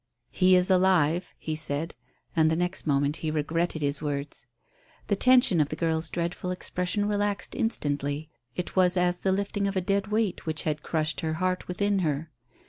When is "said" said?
1.55-1.93